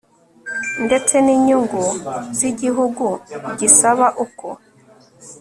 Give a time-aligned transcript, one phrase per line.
[0.85, 1.81] ndetse n inyungu
[2.37, 3.05] z igihugu
[3.59, 4.47] gisaba uko